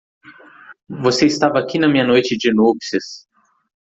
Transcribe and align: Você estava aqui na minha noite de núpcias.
Você 1.03 1.27
estava 1.27 1.59
aqui 1.59 1.77
na 1.77 1.87
minha 1.87 2.03
noite 2.03 2.35
de 2.35 2.51
núpcias. 2.51 3.27